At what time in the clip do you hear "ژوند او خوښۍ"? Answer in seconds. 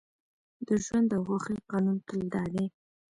0.83-1.57